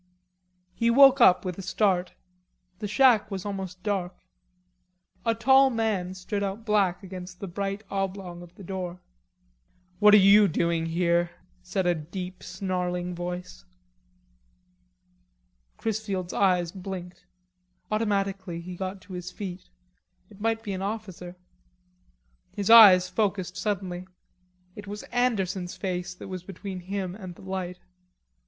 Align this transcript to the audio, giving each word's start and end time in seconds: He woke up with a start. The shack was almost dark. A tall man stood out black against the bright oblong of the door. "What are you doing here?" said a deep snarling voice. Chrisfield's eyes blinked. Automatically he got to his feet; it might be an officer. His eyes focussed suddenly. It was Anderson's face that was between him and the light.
He 0.73 0.89
woke 0.89 1.21
up 1.21 1.45
with 1.45 1.59
a 1.59 1.61
start. 1.61 2.15
The 2.79 2.87
shack 2.87 3.29
was 3.29 3.45
almost 3.45 3.83
dark. 3.83 4.15
A 5.27 5.35
tall 5.35 5.69
man 5.69 6.15
stood 6.15 6.41
out 6.41 6.65
black 6.65 7.03
against 7.03 7.39
the 7.39 7.45
bright 7.47 7.83
oblong 7.91 8.41
of 8.41 8.55
the 8.55 8.63
door. 8.63 8.99
"What 9.99 10.15
are 10.15 10.17
you 10.33 10.47
doing 10.47 10.87
here?" 10.87 11.29
said 11.61 11.85
a 11.85 11.93
deep 11.93 12.41
snarling 12.41 13.13
voice. 13.13 13.63
Chrisfield's 15.77 16.33
eyes 16.33 16.71
blinked. 16.71 17.23
Automatically 17.91 18.59
he 18.59 18.75
got 18.75 19.01
to 19.01 19.13
his 19.13 19.29
feet; 19.31 19.69
it 20.31 20.41
might 20.41 20.63
be 20.63 20.73
an 20.73 20.81
officer. 20.81 21.35
His 22.53 22.71
eyes 22.71 23.07
focussed 23.07 23.55
suddenly. 23.55 24.07
It 24.75 24.87
was 24.87 25.03
Anderson's 25.13 25.77
face 25.77 26.15
that 26.15 26.27
was 26.27 26.41
between 26.41 26.79
him 26.79 27.13
and 27.13 27.35
the 27.35 27.43
light. 27.43 27.77